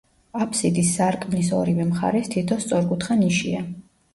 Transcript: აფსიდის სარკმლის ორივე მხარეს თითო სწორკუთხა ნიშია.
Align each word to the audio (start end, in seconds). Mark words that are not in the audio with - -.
აფსიდის 0.45 0.93
სარკმლის 0.99 1.51
ორივე 1.57 1.87
მხარეს 1.91 2.33
თითო 2.37 2.61
სწორკუთხა 2.65 3.21
ნიშია. 3.25 3.63